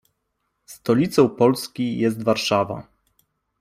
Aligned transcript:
Stolicą 0.65 1.29
Polski 1.29 1.97
jest 1.97 2.23
Warszawa. 2.23 2.87